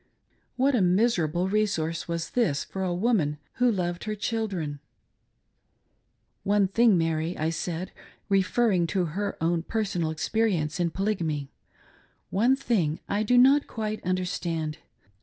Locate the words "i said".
7.37-7.91